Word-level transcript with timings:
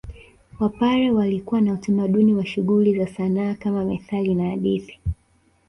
Wapare 0.59 1.11
walikuwa 1.11 1.61
na 1.61 1.73
utamaduni 1.73 2.33
wa 2.35 2.45
shughuli 2.45 2.97
za 2.97 3.07
sanaa 3.07 3.53
kama 3.53 3.85
methali 3.85 4.35
na 4.35 4.49
hadithi 4.49 4.99